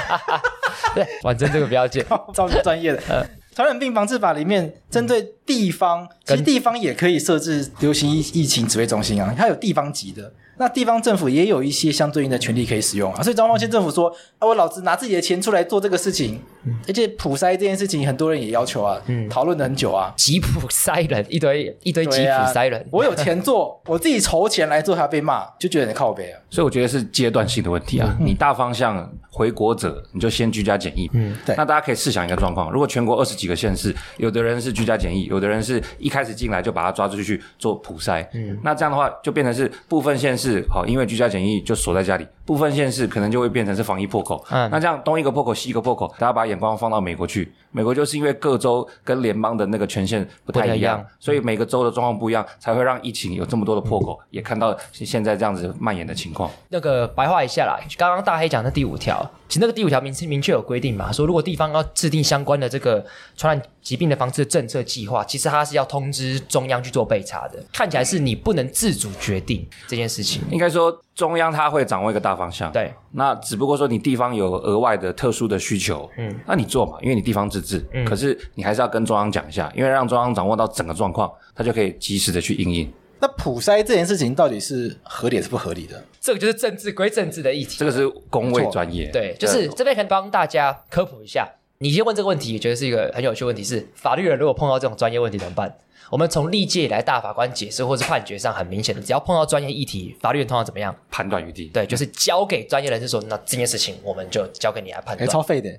[0.96, 3.02] 对，反正这个不要紧，超级专业的。
[3.10, 10.34] 呃，传染病防治法里面针对地方，其实地方也可以设置流行疫疫情指挥中心啊，它有地方级的。
[10.64, 14.08] 那地方政府也有一些相对应的权利可以使用啊，所以彰化县政府说，
[14.40, 44.44] 啊，我老子拿自己的钱出来做这个事情，嗯、而且普筛这件事情，很多人也要求啊，嗯，讨论了很久啊，吉普筛人一堆一堆吉普筛人，啊、我有钱做， 我自己筹钱来做，还要被骂，就觉得很靠背啊，所以我觉得是阶段性的问题啊，嗯、你大方向回国者，你就先居家检疫，嗯，对，那大家可以试想一个状况，如果全国二十几个县市，有的人是居家检疫，有的人是一开始进来就把他抓出去做普筛，嗯，那这样的话就变成是部分县市好，因为居家检疫就锁在家里，部分县市可能就会变成是防疫破口。
[44.50, 47.52] 嗯，那这样东一个破口西一个破口，大家把眼光放到美国去。
[47.74, 56.50] 美国就是因为各州跟联邦的那个权限不太一样，一样所以每个州的状况不一样，才会让疫情有这么多的破口，嗯、也看到现在这样子蔓延的情况。
[56.70, 63.04] 那个白话一下啦，刚刚大黑讲的第五条，其实那个第五条明明确有规定嘛，说如果地方要制定相关的这个
[63.36, 67.62] 传染疾病的防治政策计划，其实它是要通知中央去做备查的。
[67.74, 70.96] 看起来是你不能自主决定这件事情，应该说。
[71.16, 82.94] 中央他会掌握一个大方向，对，那只不过说你地方有额外的特殊的需求，嗯，那你做嘛，因为你地方自治，嗯，可是你还是要跟中央讲一下，因为让中央掌握到整个状况，他就可以及时的去应应。
[83.20, 86.04] 那普筛这件事情到底是合理还是不合理的？
[86.20, 91.50] 这个就是政治归政治的议题，这个是工位专业，对，就是这边可以帮大家科普一下。
[91.84, 95.76] 你先问这个问题，也觉得是一个很有趣的问题，是法律人如果碰到这种专业问题怎么办？
[96.10, 100.96] 我们从历届以来大法官解释或是判决上，很明显的，只要碰到专业议题，法律人通常怎么样？
[101.12, 101.66] 判断余地。
[101.74, 105.30] 对，就是交给专业人士说，那这件事情我们就交给你来判断。
[105.30, 105.70] 超费的，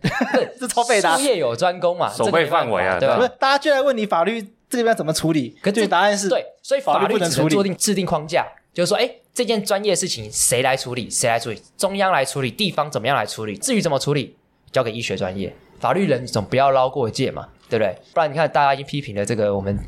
[0.61, 1.17] 是 超费的。
[1.17, 3.17] 术业有专攻嘛，守备范围啊，对吧？
[3.17, 5.57] 不是，大家就来问你法律这边要怎么处理？
[5.63, 11.09] 可是答案是对，所以法律不能做定制定框架，就是说，哎，这件专业事情谁来处理？
[11.09, 11.59] 谁来处理？
[11.79, 13.57] 中央来处理，地方怎么样来处理？
[13.57, 14.37] 至于怎么处理，
[14.71, 15.55] 交给医学专业。
[15.85, 17.95] 法律人总不要捞过界嘛，对不对？
[18.15, 19.79] 不然你看，大家已经批评了这个我们。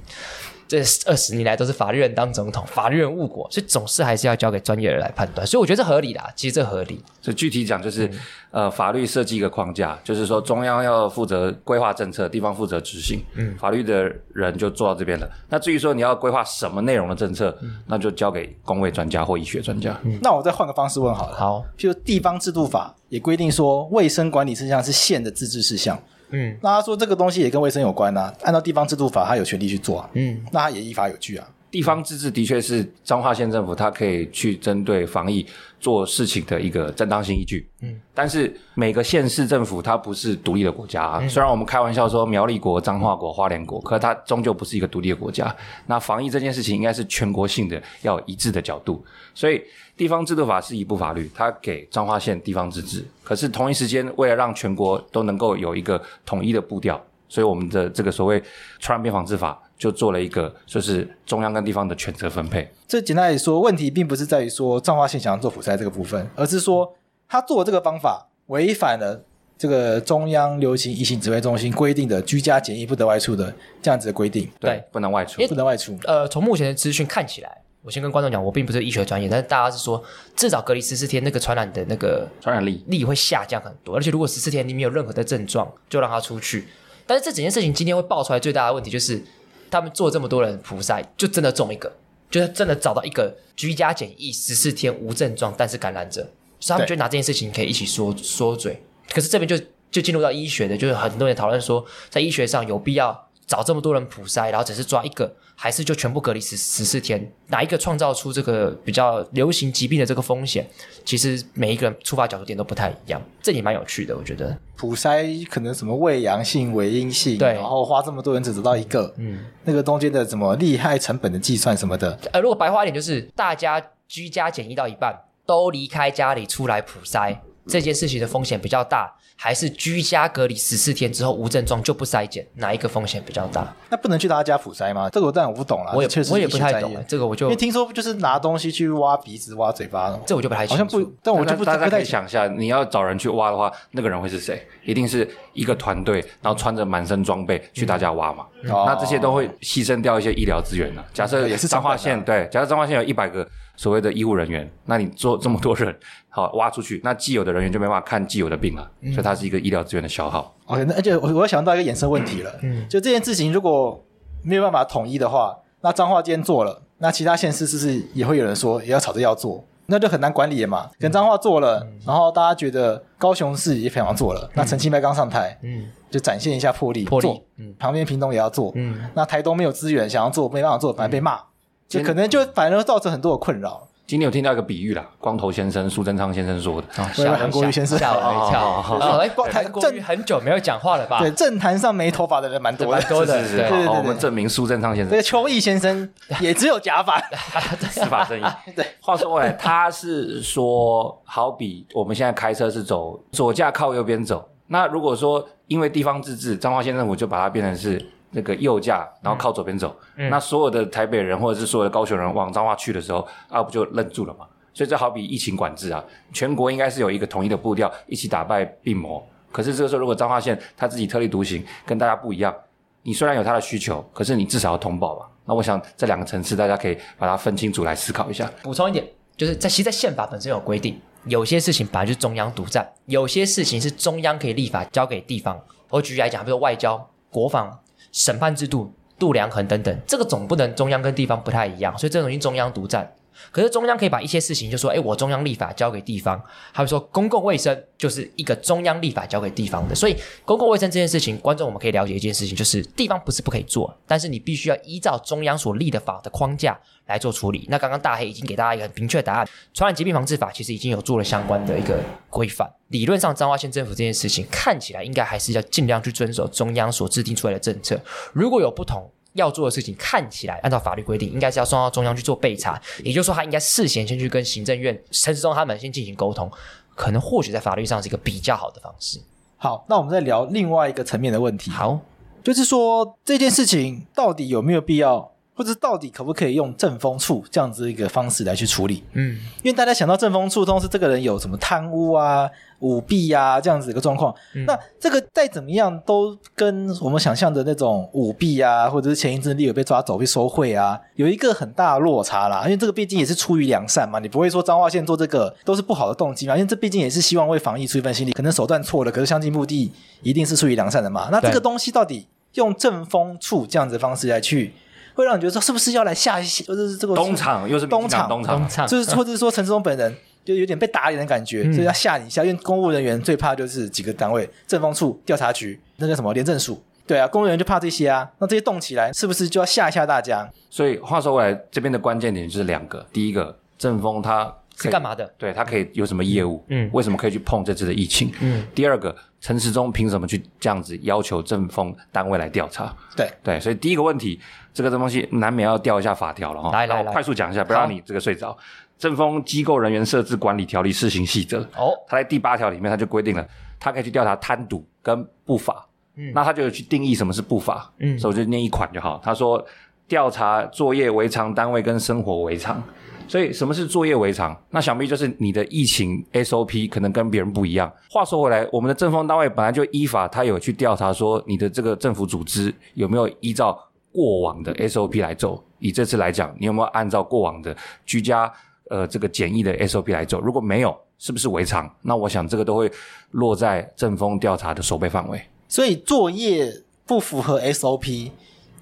[0.68, 5.46] 这二十年来都是法律人当总统，法律人误国，所以总是还是要交给专业人来判断。
[5.46, 7.00] 所以我觉得这合理啦，其实这合理。
[7.22, 8.07] 所以具体讲就是，
[8.50, 13.20] 嗯、呃，法律设计一个框架，就是说中央要负责规划政策，地方负责执行。
[13.35, 15.29] 嗯，法律的人就做到这边了。
[15.48, 19.98] 那至于说你要规划什么内容的政策，嗯、那就交给公卫专家或医学专家。
[20.05, 21.37] 嗯、那我再换个方式问好了。
[21.37, 25.96] 好，譬如地方制度法也规定说，卫生管理事项是县的自治事项。
[26.31, 30.11] 嗯，那他说这个东西也跟卫生有关啊，按照地方制度法，他有权利去做啊。
[30.15, 31.47] 嗯，那他也依法有据啊。
[31.70, 35.44] 地方自治的确是彰化县政府，它可以去针对防疫
[35.79, 37.68] 做事情的一个正当性依据。
[37.83, 41.18] 嗯，但是每个县市政府它不是独立的国家啊。
[41.20, 45.55] 嗯，虽然我们开玩笑说苗栗国、彰化国、花莲国，可它终究不是一个独立的国家。
[45.87, 49.05] 那防疫这件事情应该是全国性的，要有一致的角度。
[49.35, 49.61] 所以
[49.96, 53.05] 地方制度法是一部法律，它给彰化县地方自治。
[53.22, 56.98] 可是同一时间，为了让全国都能够有一个统一的步调，
[57.29, 58.42] 所以我们的这个所谓
[58.79, 59.61] 传染病防治法。
[59.79, 62.71] 就做了一个，就是中央跟地方的权责分配。
[62.89, 66.95] 这简单来说，问题并不是在于说彰化县想要做普筛这个部分，而是说
[67.29, 69.23] 他做的这个方法违反了
[69.59, 75.99] 这个中央流行疫情指挥中心规定的居家检疫不得外出的这样子的规定，对，不能外出，不能外出。
[76.05, 80.03] 呃，从目前的资讯看起来，我先跟观众讲，我并不是医学专业，但是大家是说，
[80.35, 83.97] 至少隔离十四天，那个传染的那个传染力力会下降很多。
[83.97, 86.67] 而且如果十四天你没有任何的症状，就让他出去。
[87.07, 89.23] 但是这整件事情今天会爆出来最大的问题就是，
[89.70, 91.92] 他们做这么多人普筛，就真的中一个，
[92.31, 96.29] 就是真的找到一个居家检疫十四天无症状，但是感染者，
[96.61, 98.83] 所以他们就拿这件事情可以一起说说嘴。
[99.11, 99.57] 可是这边就
[99.90, 107.32] 就进入到医学的，就是很多人讨论说，在医学上有必要找这么多人普筛，然后只是抓一个，还是就全部隔离十十四天？
[107.46, 110.68] 哪一个创造出这个比较流行疾病的这个风险？
[111.04, 114.56] 其实每一个人出发角度点都不太一样，这也蛮有趣的，我觉得。
[114.76, 127.38] 普筛可能什么胃阳性、伪阴性，对，然后花这么多人只得到一个，嗯，那个中间的什么利害成本的计算什么的，呃，如果白话一点就是大家居家检疫到一半都离开家里出来普筛。
[127.68, 133.74] 这件事情的风险比较大，还是居家隔离十四天之后无症状就不筛检，哪一个风险比较大？
[133.90, 135.09] 那不能去大家家普筛吗？
[135.11, 136.94] 这个我当然我不懂了，我也确实我也不太懂。
[137.09, 140.85] 这个我就因为听说就是拿东西去挖鼻子、挖嘴巴，这我就不太清楚。
[140.85, 144.64] 好像不，但我就不大家可以想一下，你要找人去挖的话，那个人会是谁？
[144.85, 148.46] 一定是一个团队，然后穿着满身装备去大家挖嘛。
[148.62, 151.05] 嗯、那这些都会牺牲掉一些医疗资源的。
[151.12, 153.46] 假设也是彰化县，对，假设彰化县有一百个。
[153.79, 155.94] 所谓的医护人员，那你做这么多人，
[156.37, 160.55] 好挖出去，那既有的人员就没办法看既有的病了，嗯、所以它是一个医疗资源的消耗。
[160.66, 163.99] OK，那而且我想到一个衍生问题了，嗯，就这件事情如果
[164.42, 169.64] 没有办法统一的话，那彰化今天做了，那其他县市是不是也会有人说也要吵着要做？
[169.87, 170.90] 那就很难管理了嘛。
[170.99, 181.37] 跟彰化做了，嗯、然后大家觉得高雄市也非常做了，嗯、那陈清迈刚上台，嗯，就展现一下魄力，魄力，做嗯，旁边屏东也要做，嗯，那台东没有资源想要做，没办法做，反而被骂。
[181.37, 181.44] 嗯
[181.88, 183.87] 就可能就反而造成很多的困扰。
[184.07, 189.19] 今天有听到一个比喻啦，光头先生苏贞昌先生说的，吓韩国瑜先生吓我一跳。
[189.19, 191.19] 哎，韩国瑜很久没有讲话了吧？
[191.19, 193.45] 对，政坛上没头发的人蛮多蛮多的。
[193.45, 195.11] 是是我们证明苏贞昌先生。
[195.11, 197.21] 这个邱毅先生也只有假发，
[197.90, 198.45] 司法正义。
[198.77, 208.01] 对，话说回来，他是说，好比我们现在开车是走左驾靠右边走，那如果说因为地方自治，彰化县政府就把它变成是。
[208.37, 214.46] 那个右驾，然后靠左边走，嗯、那所有的台北人或者是所有的高雄人往彰化去的时候，啊，不就愣住了吗？
[214.75, 219.27] 所以这好比疫情管制啊，全国应该是有一个统一的步调，一起打败病魔。
[219.51, 222.55] 可是这个时候，如果彰化县他自己特立独行，跟大家不一样，
[223.03, 225.27] 你虽然有他的需求，可是你至少要通报吧？
[225.46, 228.51] 那我想这两个层次，大家可以把它分清楚来思考一下。
[228.62, 229.03] 补充一点，
[229.35, 235.59] 就是在其实，在宪法本身有规定，有些事情本来就是中央独占，有些事情是中央可以立法交给地方。
[235.88, 237.79] 我举例来讲，比如说外交、国防。
[238.16, 243.12] 审判制度、度量衡等等，这个总不能中央跟地方不太一样，所以这种东西中央独占。
[243.51, 246.42] 可是中央可以把一些事情就说，哎，我中央立法交给地方。
[246.72, 257.66] 还有说公共卫生就是一个中央立法交给地方的，所以公共卫生这件事情，观众我们可以了解一件事情，就是地方不是不可以做，但是你必须要依照中央所立的法的框架来做处理。
[257.68, 262.70] 那刚刚大黑已经给大家一个很明确的答案，传染疾病防治法其实已经有做了相关的一个规范。
[262.88, 268.01] 理论上，彰化县政府这件事情看起来应该还是要尽量去遵守中央所制定出来的政策。
[268.33, 276.51] 如果有不同，要做的事情看起来按照法律规定，应该是要送到中央去做备查，也就是说，他应该事先先去跟行政院陈世忠他们先进行沟通，
[276.94, 279.20] 可能或许在法律上是一个比较好的方式。
[279.57, 281.70] 好，那我们再聊另外一个层面的问题。
[281.70, 282.01] 好，
[282.42, 285.33] 就是说这件事情到底有没有必要？
[285.57, 289.03] 或者到底可不可以用正风处这样子一个方式来去处理？
[289.14, 292.47] 嗯，因为大家想到正风处，通常是这个人有什么贪污啊、
[292.81, 294.35] 舞弊啊这样子一个状况。
[294.55, 302.64] 嗯、那这个再怎么样，都跟我们想象的那种舞弊啊，或者是前一阵立委被抓走、被收贿啊，有一个很大的落差啦。
[302.64, 306.55] 因为这个毕竟也是出于良善嘛，你不会说彰化县做这个都是不好的动机嘛。
[306.55, 309.90] 因为这毕竟也是希望为防疫出一份心力，可能手段错了，可是相近目的
[310.23, 311.31] 一定是出于良善的嘛。
[311.33, 314.75] 那这个东西到底用正风处这样子的方式来去？
[315.16, 322.44] 会让你觉得说是不是要来吓一吓，就是这个东厂又是东厂东厂，就是或者是说陈志忠本人就有点被打脸的感觉，所以要吓你一下。
[322.44, 326.81] 因为公务人员最怕就是几个单位：政风处、调查局，那叫什么廉政署。
[327.07, 328.29] 对啊，公务人员就怕这些啊。
[328.38, 330.46] 那这些动起来，是不是就要吓一吓大家？
[330.68, 335.33] 所以话说回来，这边的关键点就是两个：第一个，政风它是干嘛的？
[335.38, 336.62] 对，它可以有什么业务？
[336.68, 338.31] 嗯，为什么可以去碰这次的疫情？
[338.40, 339.16] 嗯，第二个。
[339.46, 342.92] 陈时中凭什么去这样子要求政风单位来调查？
[343.16, 344.40] 对对，所以第一个问题，
[344.74, 346.72] 这个东西难免要调一下法条了哈。
[346.72, 348.59] 来来来，快速讲一下，不要让你这个睡着。
[348.98, 355.87] 政风机构人员设置管理条例施行细则哦，它在第八条里面，他就规定了，他可以去调查贪渎跟不法。
[356.16, 357.88] 嗯，那他就去定义什么是不法。
[357.98, 359.20] 嗯，所以我就念一款就好。
[359.22, 359.64] 他说，
[360.09, 362.82] 调查作业为常单位跟生活为常。
[363.29, 364.57] 所以什么是作业为常？
[364.71, 367.93] 那想必就是你的疫情 SOP 可能跟别人不一样。
[368.11, 373.79] 话说回来，我们的政风单位本来就依法，他有去调查说你的这个政府组织有没有依照
[374.12, 375.62] 过往的 SOP 来走。
[375.79, 378.51] 以这次来讲，你有没有按照过往的居家
[378.91, 380.41] 呃这个简易的 SOP 来走？
[380.41, 381.93] 如果没有，是不是违常？
[382.03, 382.91] 那我想这个都会
[383.33, 385.41] 落在政风调查的守备范围。
[385.69, 386.73] 所以作业
[387.05, 388.31] 不符合 SOP。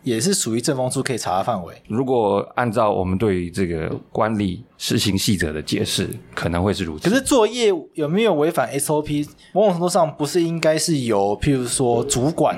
[0.04, 1.74] 也是属于政风处可以查的范围。
[1.88, 7.08] 如果按照我们对于这个管理施行细则的解释，可能会是如此。
[7.08, 9.26] 可是作业有没有违反 SOP？
[9.52, 12.56] 某种程度上不是应该是由譬如说主管，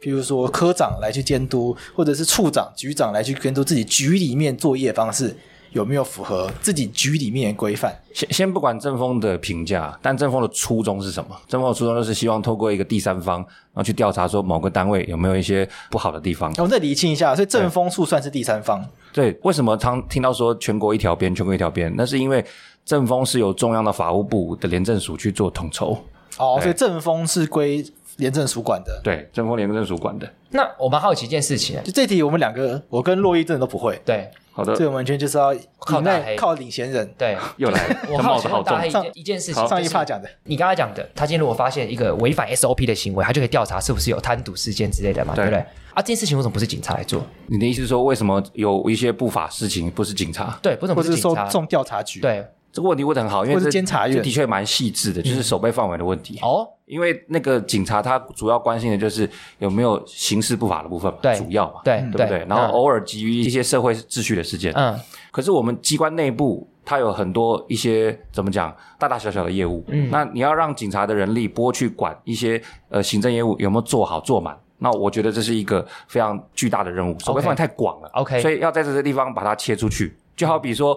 [0.00, 5.34] 譬如说科长来去监督，或者是处长、局长来去监督自己局里面作业方式。
[5.72, 7.94] 有没有符合自己局里面的规范？
[8.12, 11.36] 先先不管正风的评价，但正风的初衷是什么？
[11.46, 16.52] 正风的初衷就是希望透过一个第三方，然后去调查说某个单位有没有一些不好的地方。
[16.56, 18.84] 我们再厘清一下，所以正风处算是第三方。
[19.12, 21.92] 对，对，为什么常听到说全国一条边，全国一条边？
[21.96, 22.44] 那是因为
[22.84, 25.92] 正风是由中央的法务部的廉政署去做统筹。
[26.38, 27.84] 哦，所以正风是归
[28.16, 29.00] 廉政署管的。
[29.04, 30.28] 对，政风廉政署管的。
[30.50, 34.00] 那我们好奇一件事情，就这题我们两个，我跟洛伊真的都不会。
[34.04, 34.30] 对。
[34.58, 37.08] 好的，这个完全就是要靠大黑，靠领衔人。
[37.16, 37.96] 对， 又来了。
[38.10, 45.60] 我好奇大黑一件一件事情，上一趴讲的，你刚才讲的，他今天如果发现一个违反 SOP 的行为，他就可以调查是不是有贪渎事件之类的嘛，对不对？
[45.60, 47.24] 啊，这件事情为什么不是警察来做？
[47.46, 50.58] 你的意思是说，为什么有一些不法事情不是警察？
[50.60, 51.48] 对，为什么不是警察？
[51.48, 52.18] 送调查局？
[52.18, 52.44] 对。
[52.78, 56.38] 这个问题问的很好，因为这监察院的确蛮细致的，就是守备范围的问题。
[56.42, 62.28] 哦、嗯，因为那个警察他主要关心的就是有没有刑事不法的部分，对，主要嘛，对，对不对？
[62.28, 64.96] 对然后偶尔基于一些社会秩序的事件，嗯。
[65.32, 70.08] 可是我们机关内部它有很多一些怎么讲，大大小小的业务，嗯。
[70.12, 74.56] 那你要让警察的人力拨去管一些呃行政业务有没有做好做满？
[74.78, 78.08] 那我觉得这是一个非常巨大的任务，守备范围太广了。
[78.10, 80.96] OK，所以要在这个地方把它切出去，就好比说。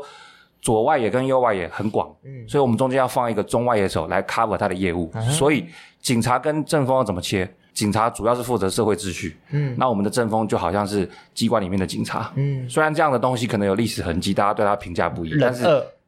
[0.61, 5.09] 左外野跟右外野很广，嗯，所以我们中间要放一个中外野手来 cover 他的业务。
[5.15, 5.65] 嗯、所以
[5.99, 7.49] 警察跟政风要怎么切？
[7.73, 15.63] 警察主要是负责社会秩序，嗯，那我们的政风就好像是机关里面的警察，嗯，虽然这样的东西可能有历史痕迹，大家对他评价不一，但是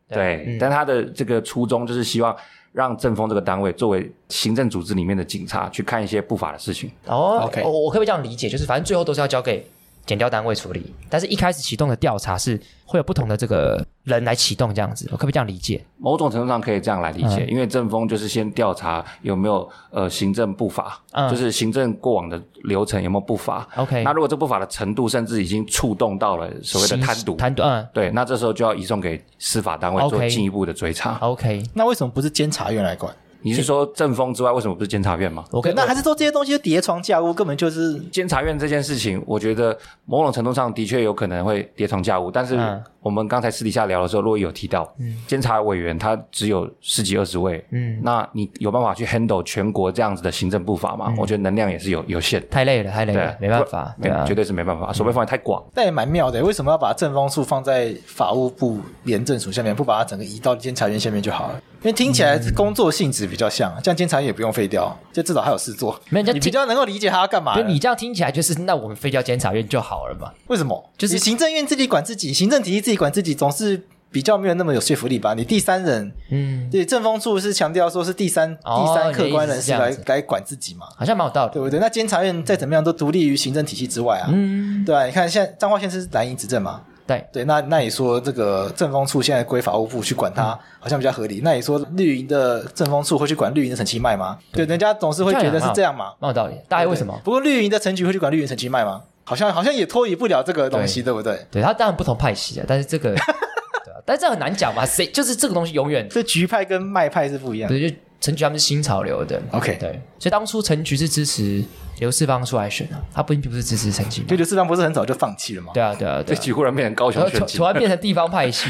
[0.09, 2.35] 对，嗯、但他的这个初衷就是希望
[2.73, 6.91] 让政风这个单位作为行政组织里面的警察去看一些不法的事情。
[7.05, 8.49] 哦，OK，我我可不可以这样理解？
[8.49, 9.65] 就是反正最后都是要交给
[10.05, 15.83] 检调单位处理，但是一开始启动的调查是会有不同的这个人来启动这样子，我可不可以这样理解？
[15.97, 23.67] 某种程度上可以这样来理解，嗯、因为政风就是先调查有没有呃行政不法，嗯、就是行政过往的流程有没有不法。
[23.77, 31.17] OK，那如果这不法的程度甚至已经触动到了所谓的贪渎，贪渎，嗯，对，那这时候就要移送给司法单位做进一步的追查。
[31.21, 33.15] OK，, okay 那为什么不是监察院来管？
[33.43, 39.21] 你是说政风之外，为什么不是监察院吗？OK，那还是说这些东西叠床架屋，根本就是监察院这件事情。
[39.25, 42.57] 我觉得某种程度上的确有可能会叠床架屋，但是
[43.01, 51.07] 我们刚才私底下聊的时候，珞亦有提到，嗯，监察委员他只有十几二十位，嗯，那你有办法去 handle 全国这样子的行政步伐吗？
[51.09, 55.61] 嗯、我觉得能量也是有有限，太累了，太累了，对没办法，对啊、绝对是没办法，守备范围太广。
[55.73, 61.61] 但也蛮妙的，为什么要把政风处放在法务部廉政署下面，不把它整个移到监察院下面就好了？
[61.83, 65.99] 因为听起来工作性质比较像，这样监察院也不用废掉，就至少还有事做。
[66.09, 67.59] 没有，你比较能够理解他要干嘛。
[67.63, 70.31] 你这样听起来就是，那我们废掉监察院就好了嘛？
[70.47, 70.89] 为什么？
[70.97, 75.33] 就是行政院自己管自己，行政体系自己管自己，总是比较没有那么有说服力吧？
[75.33, 80.87] 你第三人，嗯，对，政风处是强调说是第三、哦、第三客观人士来来管自己嘛？
[80.95, 81.81] 好像蛮有道理，对不对？
[81.81, 86.81] 那监察院再怎么样都独立于行政体系之外啊，嗯，对啊，你看现在彰化县是蓝营执政嘛？
[87.05, 91.41] 对对，那那你说这个政风处现在归法务部去管它，嗯、好像比较合理。
[91.43, 94.37] 那你说绿营的政风处会去管绿营的陈其迈吗？
[94.51, 96.55] 对，人家总是会觉得是这样嘛，蛮有道理。
[96.69, 97.19] 大概为什么？
[97.23, 99.01] 不过绿营的陈局会去管绿营陈其迈吗？
[99.25, 101.45] 好像好像也脱离不了这个东西，对，对不对？
[101.51, 103.13] 对，他当然不同派系啊，但是这个，
[103.83, 107.77] 对啊，但是这很难讲嘛，谁就是这个东西永远这局派跟卖派是不一样的。
[107.77, 111.63] 对，就陈局他们是新潮流的，OK，对，所以当初陈局是支持。
[111.99, 115.71] 刘世芳出来选啊，他不并不是支持陈其迈，就刘世芳不是很早就放弃了吗？
[115.73, 118.69] 对啊，对啊，对，这几乎人变成高雄选举，突然变成地方派系，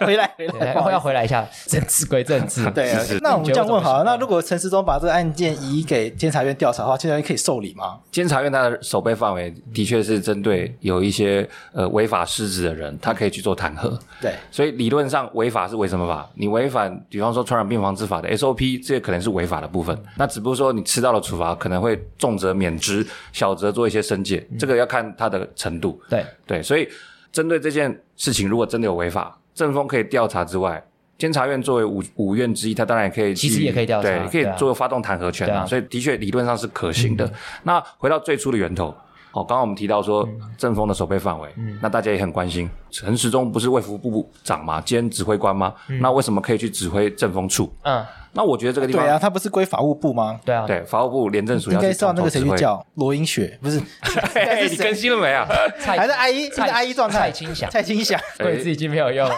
[0.00, 2.68] 回来回来，要回来一下，政治归政治。
[2.70, 7.98] 对啊，那我们这样问好了，那如果陈时中把这个案件移给监察院调查的话，监察院可以受理吗？
[8.10, 13.98] 监察院它的守备范围的确是针对有一些呃违法失职的人，他可以去做弹劾。
[14.20, 16.28] 对，所以理论上违法是违什么法？
[16.34, 19.96] 你违反，比方说传染病防治法的 SOP，这可能是违法的部分。
[20.16, 23.06] 那只不过说你吃到了处罚，可能会重则免职。
[23.32, 26.00] 小则做一些申诫，这个要看他的程度。
[26.10, 26.86] 对对，所以
[27.32, 30.82] 针对这件事情，如果真的有违法，政风可以调查之外，
[31.16, 35.64] 监察院作为五五院之一，他当然也可以，其实也可以调查，对，可以作为发动弹劾权啊。
[35.66, 37.30] 所以的确理论上是可行的。
[37.62, 38.88] 那回到最初的源头，
[39.32, 44.80] 哦，刚刚我们提到说政风的守备范围，嗯、那大家也很关心，陈时中不是卫福部长吗？
[44.80, 45.74] 兼指挥官吗？
[45.88, 47.72] 嗯、那为什么可以去指挥政风处？
[47.82, 50.38] 嗯，那我觉得这个地方对啊，他不是归法务部吗？
[50.44, 53.78] 对啊，对，法务部廉政署应该是要那个谁去叫罗英雪，不是？
[54.70, 55.46] 你更新了没啊？
[55.80, 57.18] 还是 E 还是阿姨状态？
[57.18, 59.36] 蔡清祥，蔡清祥， 贵字已经没有用了。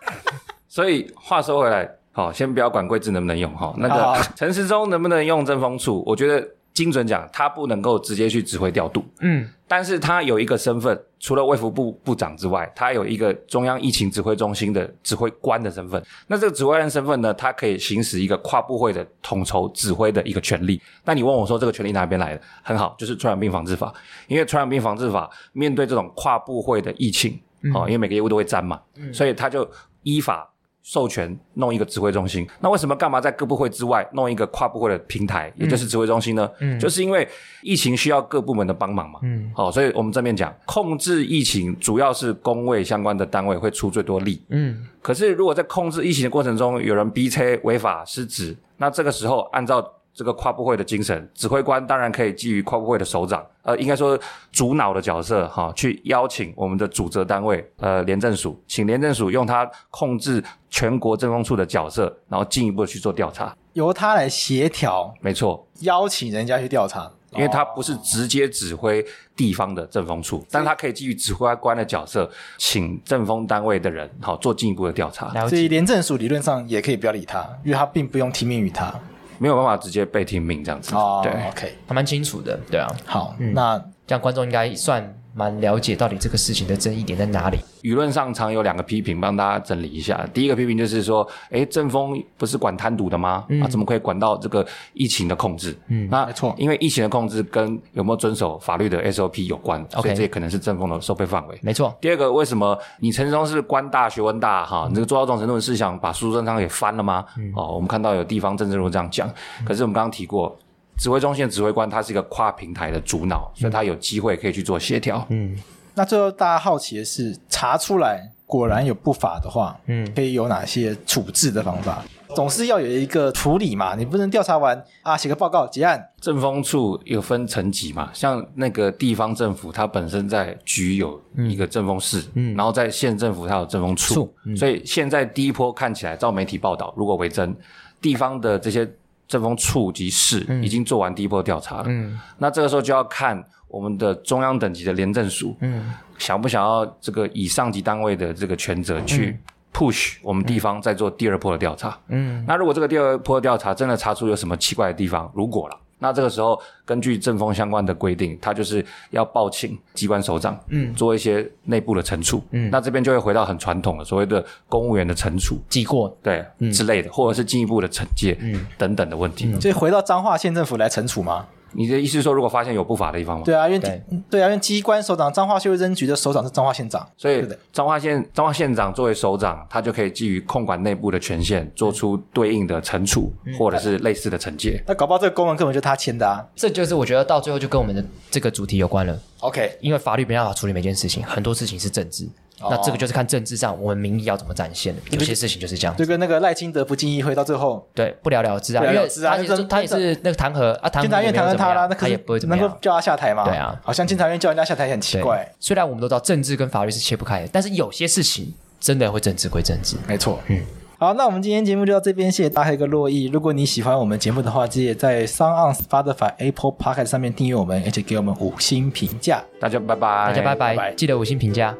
[0.68, 6.02] 所以话说回来，好，先不要管贵字能不能用哈，那个陈时中能不能用正风处？
[6.06, 6.46] 我觉得。
[6.78, 16.00] 精准讲，他不能够直接去指挥调度，嗯，但是他有一个身份，除了卫福部部长之外，他有一个中央疫情指挥中心的指挥官的身份。
[16.28, 20.80] 那这个指挥官身份呢，他可以行使一个跨部会的统筹指挥的一个权利。
[21.04, 22.40] 那你问我说，这个权利哪边来的？
[22.62, 23.92] 很好，就是传染病防治法，
[24.28, 27.32] 因为传染病防治法面对这种跨部会的疫情，
[27.74, 29.68] 哦、嗯，因为每个业务都会沾嘛，嗯、所以他就
[30.04, 30.48] 依法。
[30.88, 36.50] 授权弄一个指挥中心，那为什么干嘛在各部会之外弄一个跨部会的平台，也就是指挥中心呢？
[36.60, 37.28] 嗯，就是因为
[37.62, 39.20] 疫情需要各部门的帮忙嘛。
[39.22, 44.42] 嗯，好，所以我们正面讲，控制疫情主要是工位相关的单位会出最多力。
[44.48, 49.86] 嗯，可是如果在控制疫情的过程中有人逼车违法失职，那这个时候按照。
[50.14, 54.18] 这个跨部会的精神，指挥官当然可以基于跨部会的首长，呃，应该说
[54.50, 69.04] 主脑的角色，哈，去邀请我们的主责单位，呃，廉政署，请廉政署用他控制全国政风处的角色，然后进一步去做调查，由他来协调，没错，邀请人家去调查，因为他不是直接指挥
[69.36, 78.92] 地方的政风处，哦、但他可以基于指挥官的角色，请政风单位的人，好做进一步的调查，所以廉政署理论上也可以不要理他，因为他并不用听命于他。
[79.38, 82.88] 没有办法直接被听命这样子，哦、对，OK，还蛮清楚的，对啊。
[83.06, 85.02] 好，嗯、那这样观众应该算
[85.38, 87.58] 蛮了解到底这个事情的争议点在哪里。
[87.82, 90.28] 舆论上常有两个批评，帮大家整理一下。
[90.34, 93.44] 第一个批评就是说，诶，政风不是管贪赌的吗？
[93.48, 95.78] 嗯、啊，怎么可以管到这个疫情的控制？
[95.86, 101.56] 嗯，那没错，因为疫情的控制跟有没有遵守法律的 SOP 有关，okay, 所以这也可能是政风的收费范围。
[101.62, 101.96] 没错。
[102.00, 104.86] 第二个，为什么你陈时中是官大学问大哈？
[104.88, 107.24] 你这个做到这种程度是想把苏贞昌给翻了吗？
[107.38, 109.32] 嗯、哦，我们看到有地方政治人物这样讲，
[109.64, 110.56] 可是我们刚刚提过。
[110.98, 115.24] 指挥中心的指挥官，他是一个跨平台的主脑，所以他有机会可以去做协调。
[115.30, 115.56] 嗯，
[115.94, 122.02] 那最后大家好奇的是，查出来果然有不法的话，嗯，可以有哪些处置的方法？
[122.34, 126.04] 总是要有一个处理嘛，你不能调查完啊，写个报告结案。
[126.20, 137.56] 政风处有分层级嘛，像那个地方政府，它本身在局有一个政风室，嗯，然后在县政府它有政风处，嗯，所以现在第一波看起来，照媒体报道，如果为真，
[138.02, 138.90] 地方的这些。
[139.28, 149.38] 政风处及市已经做完第一波调查了，嗯，那这个时候就要看我们的中央等级的廉政署，嗯，想不想要这个以上级单位的这个权责去
[149.72, 155.78] push 我们地方再做第二波的调查，嗯，那如果这个第二波的调查真的查出有什么奇怪的地方，如果了。
[155.98, 171.46] 那这个时候，根据政风相关的规定，他就是要报请机关首长，嗯，做一些内部的惩处，嗯，那这边就会回到很传统的所谓的公务员的惩处，记过，对，嗯、之类的，或者是进一步的惩戒，嗯，等等的问题，所以回到彰化县政府来惩处吗？
[171.78, 173.44] 你的意思是说，如果发现有不法的地方吗？
[173.44, 184.82] 对啊，因为对，对啊，因为机关首长彰化县卫生局的首长是彰化县长，所以彰化县彰化县长作为首长，他就可以基于控管内部的权限，做出对应的惩处，嗯、或者是类似的惩戒。
[184.88, 186.44] 那搞不好这个公文根本就是他签的啊！
[186.56, 189.16] 这就是我觉得到最后就跟我们的这个主题有关了。
[189.38, 192.28] OK，因为法律没办法处理每件事情，很多事情是政治。
[192.60, 195.96] 那这个就是看政治上我们民意要怎么展现的，有些事情就是这样。
[195.96, 203.44] 就跟那个赖清德不进议会，到最后对不了了之啊，因为他也是他也是那个弹劾啊，监察院弹劾他了，那他也不会怎么样，能够叫他下台吗？
[203.44, 205.48] 对啊，好像监察院叫人家下台很奇怪。
[205.60, 209.96] 虽然我们都知道政治跟法律是切不开的，但是有些事情真的会政治归政治。
[210.06, 210.60] 没错，嗯，
[210.98, 213.26] 好，那我们今天节目就到这边，谢谢大黑跟珞亦。
[213.26, 219.44] 如果你喜欢我们节目的话，记得在 SoundOn、Spotify、Apple Podcast 上面订阅我们，而且给我们五星评价。
[219.60, 221.74] 大家拜拜，大家拜拜，记得五星评价。